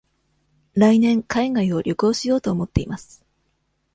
[0.73, 3.23] 来年海外を旅行しようと思っています。